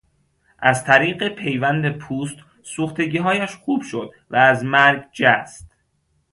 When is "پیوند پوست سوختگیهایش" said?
1.27-3.55